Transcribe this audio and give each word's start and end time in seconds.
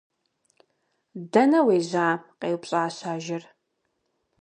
-Дэнэ 1.31 1.59
уежьа?- 1.67 2.09
къеупщӀащ 2.39 2.97
ажэр. 3.13 3.43